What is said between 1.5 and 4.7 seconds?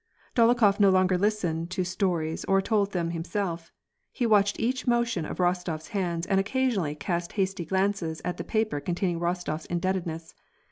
to stories or told them himself; he watched